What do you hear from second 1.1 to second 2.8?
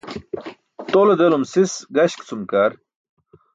delum sis gaśk cum ke ar.